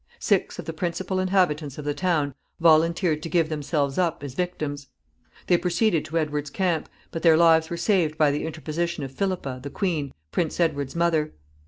[0.17, 4.87] Six of the principal inhabitants of the town volunteered to give themselves up as victims.
[5.45, 9.59] They proceeded to Edward's camp, but their lives were saved by the interposition of Philippa,
[9.61, 11.33] the queen, Prince Edward's mother.